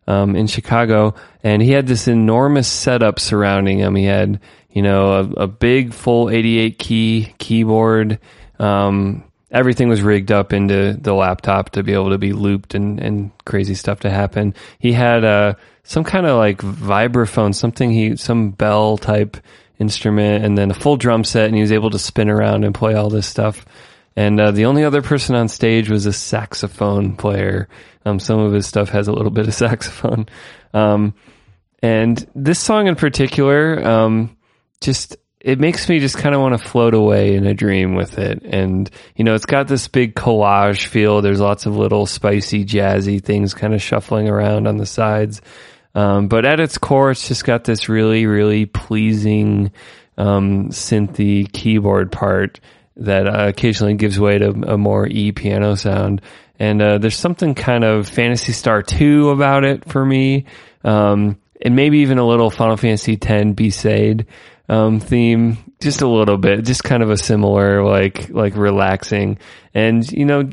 [0.07, 1.17] um, in Chicago.
[1.43, 3.97] And he had this enormous setup surrounding him.
[3.97, 4.39] He had,
[4.71, 8.21] you know, a, a big full 88 key keyboard.
[8.61, 12.99] Um, everything was rigged up into the laptop to be able to be looped and,
[12.99, 14.55] and crazy stuff to happen.
[14.79, 19.37] He had uh, some kind of like vibraphone, something he, some bell type
[19.79, 22.75] instrument, and then a full drum set, and he was able to spin around and
[22.75, 23.65] play all this stuff.
[24.17, 27.69] And uh, the only other person on stage was a saxophone player.
[28.05, 30.27] Um, some of his stuff has a little bit of saxophone.
[30.75, 31.15] Um,
[31.83, 34.37] and this song in particular, um,
[34.81, 38.19] just it makes me just kind of want to float away in a dream with
[38.19, 38.43] it.
[38.45, 41.21] And you know, it's got this big collage feel.
[41.21, 45.43] There's lots of little spicy, jazzy things kind of shuffling around on the sides.
[45.95, 49.73] Um, but at its core, it's just got this really, really pleasing
[50.17, 52.61] um, synthy keyboard part
[52.97, 56.23] that uh, occasionally gives way to a more E piano sound.
[56.59, 60.47] And uh, there's something kind of Phantasy Star 2 about it for me.
[60.85, 64.27] Um, and maybe even a little Final Fantasy X Besaid
[64.69, 69.39] um, theme, just a little bit, just kind of a similar, like, like relaxing.
[69.75, 70.49] And, you know,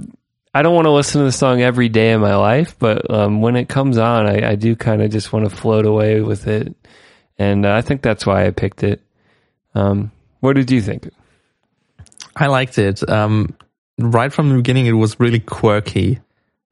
[0.54, 3.42] I don't want to listen to the song every day of my life, but um,
[3.42, 6.48] when it comes on, I, I do kind of just want to float away with
[6.48, 6.76] it.
[7.38, 9.02] And uh, I think that's why I picked it.
[9.76, 11.10] Um, what did you think?
[12.36, 13.08] I liked it.
[13.08, 13.56] Um,
[13.98, 16.20] right from the beginning, it was really quirky,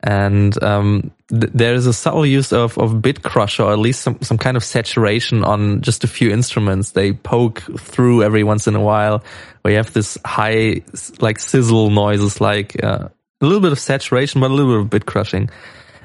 [0.01, 4.01] and um, th- there is a subtle use of of bit crusher, or at least
[4.01, 6.91] some some kind of saturation on just a few instruments.
[6.91, 9.23] They poke through every once in a while,
[9.61, 10.81] where you have this high
[11.19, 13.09] like sizzle noises, like uh,
[13.41, 15.49] a little bit of saturation, but a little bit of bit crushing.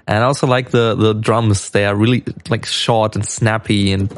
[0.07, 1.71] And I also like the the drums.
[1.71, 4.13] They are really like short and snappy, and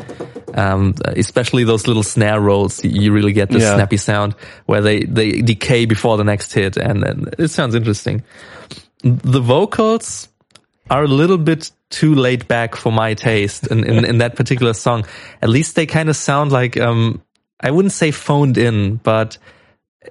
[0.54, 2.82] um, especially those little snare rolls.
[2.82, 3.74] You really get the Yeah.
[3.74, 4.34] snappy sound
[4.64, 8.22] where they they decay before the next hit, and, and it sounds interesting.
[9.02, 10.28] The vocals
[10.91, 14.74] are a little bit too laid back for my taste in, in, in that particular
[14.74, 15.07] song.
[15.41, 17.22] At least they kind of sound like um,
[17.61, 19.39] I wouldn't say phoned in, but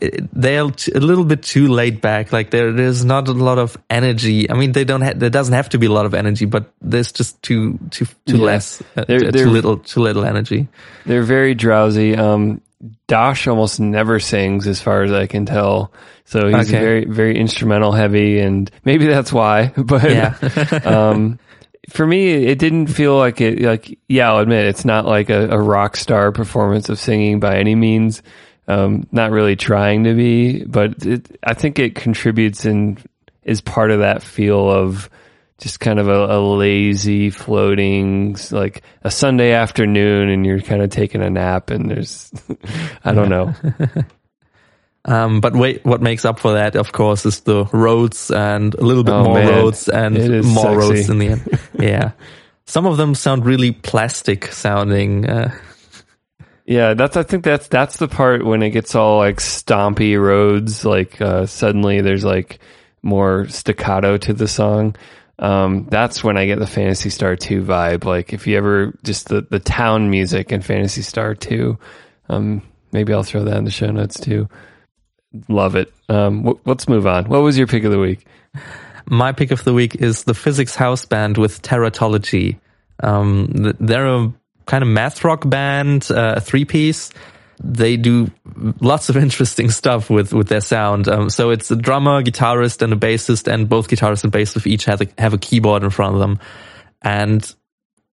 [0.01, 2.33] they're a little bit too laid back.
[2.33, 4.49] Like there, there's not a lot of energy.
[4.49, 5.01] I mean, they don't.
[5.01, 8.05] Ha- there doesn't have to be a lot of energy, but there's just too too
[8.25, 8.43] too Yeah.
[8.43, 10.67] less, uh, They're- too they're- little too little energy.
[11.05, 12.15] They're very drowsy.
[12.15, 12.61] Um,
[13.07, 15.91] Dosh almost never sings, as far as I can tell.
[16.25, 16.79] So he's Okay.
[16.79, 19.73] very very instrumental heavy, and maybe that's why.
[19.77, 20.35] But Yeah.
[20.83, 21.39] um,
[21.89, 23.61] for me, it didn't feel like it.
[23.61, 27.57] Like, yeah, I'll admit it's not like a, a rock star performance of singing by
[27.57, 28.21] any means.
[28.69, 32.97] Um, not really trying to be, but it, I think it contributes and
[33.43, 35.09] is part of that feel of
[35.59, 40.89] just kind of a, a lazy floating, like a Sunday afternoon, and you're kind of
[40.89, 42.31] taking a nap, and there's,
[43.03, 43.53] I don't know.
[45.05, 48.81] Um, but wait, what makes up for that, of course, is the Rhodes and a
[48.81, 49.49] little bit Oh, more man.
[49.49, 50.77] Rhodes and more sexy.
[50.77, 51.59] Rhodes in the end.
[51.79, 52.11] yeah.
[52.65, 55.29] Some of them sound really plastic sounding.
[55.29, 55.51] Uh,
[56.65, 57.17] Yeah, that's.
[57.17, 60.85] I think that's that's the part when it gets all like stompy Rhodes.
[60.85, 62.59] Like uh, suddenly there's like
[63.01, 64.95] more staccato to the song.
[65.39, 68.05] Um, that's when I get the Phantasy Star Two vibe.
[68.05, 71.77] Like if you ever just the the town music in Phantasy Star Two.
[72.29, 72.61] Um,
[72.93, 74.47] maybe I'll throw that in the show notes too.
[75.47, 75.93] Love it.
[76.09, 77.25] Um, w- let's move on.
[77.25, 78.25] What was your pick of the week?
[79.09, 82.59] my pick of the week is the Physics House Band with Teratology.
[83.01, 84.33] Um, th- they're a
[84.65, 87.11] kind of math rock band, uh, a three piece.
[87.63, 88.31] They do
[88.79, 91.07] lots of interesting stuff with, with their sound.
[91.07, 94.85] Um, so it's a drummer, guitarist, and a bassist, and both guitarists and bassists each
[94.85, 96.39] have a, have a keyboard in front of them.
[97.01, 97.53] And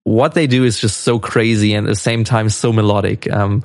[0.04, 3.30] what they do is just so crazy and at the same time so melodic.
[3.30, 3.64] Um,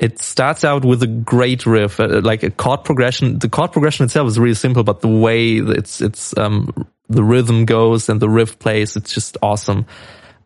[0.00, 3.38] it starts out with a great riff, uh, like a chord progression.
[3.38, 7.66] The chord progression itself is really simple, but the way it's it's um, the rhythm
[7.66, 9.84] goes and the riff plays, it's just awesome.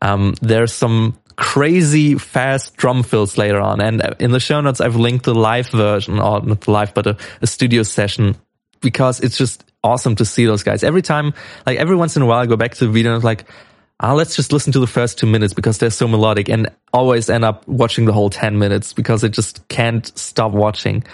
[0.02, 4.96] Um, there's some crazy fast drum fills later on, and in the show notes I've
[4.96, 8.36] linked the live version, or not live, but a, a studio session
[8.80, 10.82] because it's just awesome to see those guys.
[10.82, 11.32] Every time,
[11.64, 13.44] like every once in a while, I go back to the video and like,
[14.01, 17.30] ah, let's just listen to the first two minutes because they're so melodic and always
[17.30, 21.05] end up watching the whole 10 minutes because it just can't stop watching.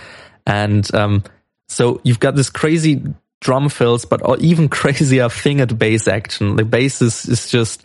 [0.46, 1.24] And, um,
[1.68, 3.02] so you've got this crazy
[3.40, 6.56] drum fills, but even crazier fingered bass action.
[6.56, 7.82] The bass is, is just,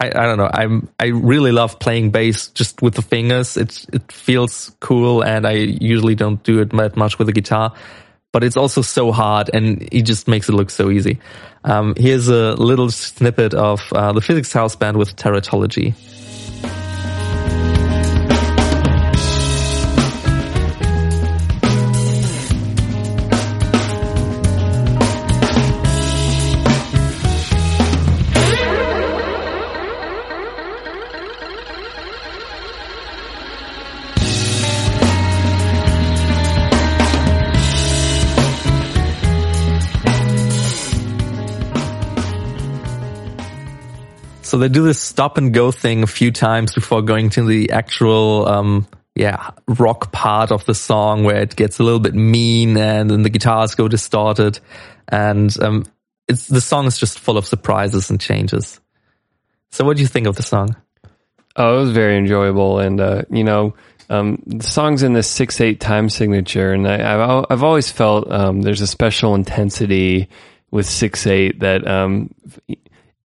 [0.00, 0.50] I, I don't know.
[0.52, 3.56] I'm I really love playing bass just with the fingers.
[3.56, 7.74] It it feels cool, and I usually don't do it that much with the guitar.
[8.32, 11.18] But it's also so hard, and he just makes it look so easy.
[11.64, 15.94] Um, here's a little snippet of uh, the Physics House Band with Teratology.
[44.58, 47.70] So they do this stop and go thing a few times before going to the
[47.70, 52.76] actual, um, yeah, rock part of the song where it gets a little bit mean
[52.76, 54.58] and then the guitars go distorted.
[55.06, 55.84] And, um,
[56.26, 58.80] it's, the song is just full of surprises and changes.
[59.70, 60.74] So what do you think of the song?
[61.54, 63.74] Oh, it was very enjoyable, and uh, you know,
[64.10, 68.30] um, the song's in this six eight time signature, and I, I've I've always felt
[68.30, 70.28] um, there's a special intensity
[70.70, 72.34] with six eight that um,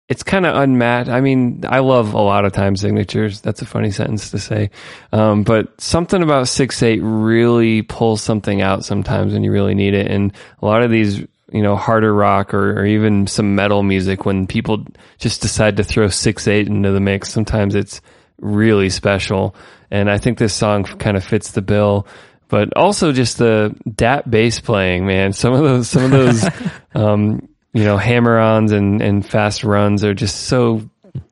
[0.10, 1.10] it's kind of unmatched.
[1.10, 3.42] I mean, I love a lot of time signatures.
[3.42, 4.72] That's a funny sentence to say,
[5.14, 9.94] um, but something about six eight really pulls something out sometimes when you really need
[9.94, 13.84] it, and a lot of these you know, harder rock or, or even some metal
[13.84, 14.86] music, when people
[15.18, 18.02] just decide to throw six eight into the mix, sometimes it's
[18.40, 19.56] really special.
[19.92, 22.08] And I think this song kind of fits the bill.
[22.48, 25.34] But also just the DAT bass playing, man.
[25.34, 26.50] Some of those, some of those,
[26.96, 30.90] um, you know, hammer-ons and, and fast runs are just so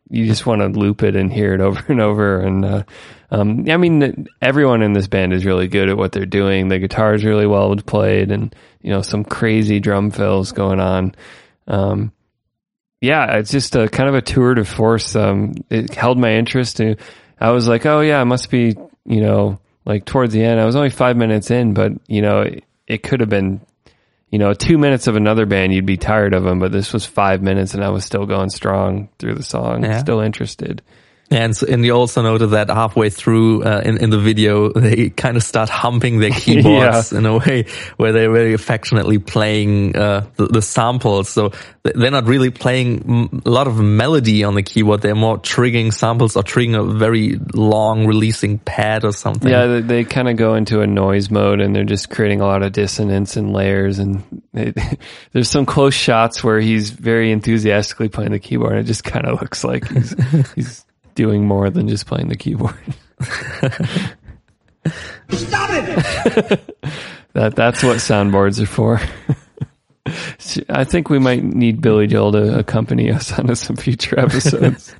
[0.10, 2.40] you just want to loop it and hear it over and over.
[2.40, 2.84] And uh,
[3.32, 6.68] um, I mean, everyone in this band is really good at what they're doing.
[6.68, 11.16] The guitar is really well played, and you know, some crazy drum fills going on.
[11.68, 12.12] Um,
[13.02, 15.16] yeah, it's just a kind of a tour de force.
[15.16, 16.80] Um, it held my interest.
[16.80, 16.98] And
[17.40, 18.76] I was like, oh yeah, it must be
[19.06, 20.60] you know like towards the end.
[20.60, 23.62] I was only five minutes in, but you know, it, it could have been
[24.30, 27.06] you know, two minutes of another band, you'd be tired of them, but this was
[27.06, 30.00] five minutes and I was still going strong through the song, Yeah.
[30.00, 30.82] still interested.
[31.30, 35.10] And, so, and you also noted that halfway through uh, in, in the video, they
[35.10, 37.66] kind of start humping their keyboards in a way
[37.98, 41.30] where they're very affectionately playing uh, the, the samples.
[41.30, 41.52] So
[41.84, 45.02] they're not really playing a lot of melody on the keyboard.
[45.02, 49.52] They're more triggering samples or triggering a very long releasing pad or something.
[49.52, 52.46] Yeah, they, they kind of go into a noise mode and they're just creating a
[52.46, 54.00] lot of dissonance and layers.
[54.00, 54.24] And
[54.54, 54.78] it,
[55.34, 58.78] there's some close shots where he's very enthusiastically playing the keyboard.
[58.78, 60.16] It just kind of looks like he's,
[60.56, 60.86] he's
[61.18, 62.78] doing more than just playing the keyboard.
[65.30, 66.78] Stop it!
[67.34, 69.02] That that's what soundboards are for.
[70.70, 74.96] I think we might need Billy Joel to accompany us on some future episodes.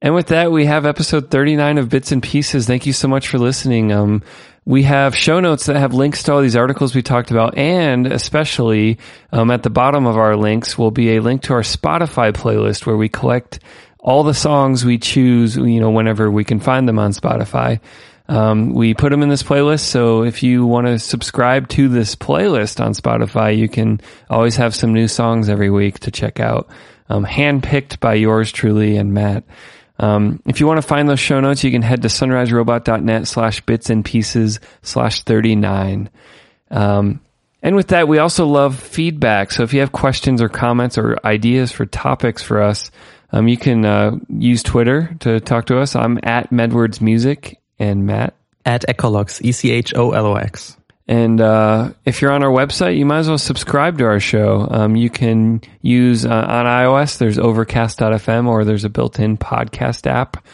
[0.00, 2.66] and with that, we have episode 39 of Bits and Pieces.
[2.66, 3.92] Thank you so much for listening.
[3.92, 4.22] Um,
[4.64, 8.06] we have show notes that have links to all these articles we talked about, and
[8.06, 8.98] especially
[9.32, 12.86] um, at the bottom of our links will be a link to our Spotify playlist
[12.86, 13.58] where we collect
[13.98, 17.80] all the songs we choose, you know, whenever we can find them on Spotify.
[18.28, 22.14] Um, we put them in this playlist, so if you want to subscribe to this
[22.14, 24.00] playlist on Spotify, you can
[24.30, 26.68] always have some new songs every week to check out.
[27.08, 29.44] Um, handpicked by yours truly and Matt.
[30.02, 33.60] Um, if you want to find those show notes, you can head to sunriserobot.net slash
[33.60, 36.10] bits and pieces slash 39.
[36.72, 37.20] Um,
[37.62, 39.52] and with that, we also love feedback.
[39.52, 42.90] So if you have questions or comments or ideas for topics for us,
[43.30, 45.94] um, you can uh, use Twitter to talk to us.
[45.94, 48.34] I'm at Medwards Music and Matt.
[48.64, 50.76] At Echolox, E C H O L O X.
[51.08, 54.68] And uh, if you're on our website, you might as well subscribe to our show.
[54.70, 60.06] Um, you can use uh, on iOS, there's overcast.fm or there's a built in podcast
[60.06, 60.44] app.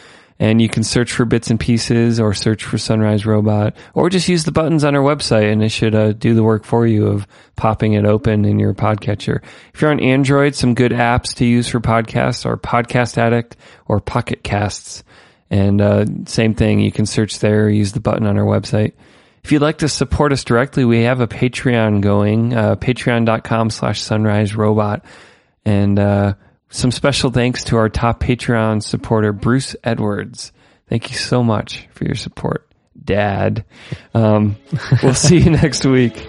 [0.41, 4.29] And you can search for bits and pieces or search for Sunrise Robot or just
[4.29, 7.07] use the buttons on our website and it should uh, do the work for you
[7.07, 7.27] of
[7.57, 9.43] popping it open in your podcatcher.
[9.73, 13.99] If you're on Android, some good apps to use for podcasts are Podcast Addict or
[13.99, 15.03] Pocket Casts.
[15.49, 18.93] And uh, same thing, you can search there, use the button on our website.
[19.43, 24.01] If you'd like to support us directly, we have a Patreon going, uh, patreon.com slash
[24.01, 25.05] sunrise robot.
[25.65, 26.33] And uh,
[26.69, 30.51] some special thanks to our top Patreon supporter, Bruce Edwards.
[30.87, 32.67] Thank you so much for your support,
[33.03, 33.65] Dad.
[34.13, 34.57] Um,
[35.03, 36.27] we'll see you next week.